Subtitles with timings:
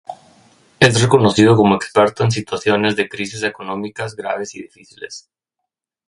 [0.79, 5.29] Es reconocido como experto en situaciones de crisis económicas graves y difíciles.